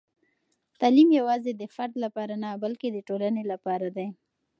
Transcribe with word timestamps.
تعلیم 0.79 1.09
یوازې 1.19 1.51
د 1.55 1.63
فرد 1.75 1.93
لپاره 2.05 2.35
نه، 2.43 2.49
بلکې 2.63 2.87
د 2.91 2.97
ټولنې 3.07 3.43
لپاره 3.51 3.87
دی. 3.97 4.07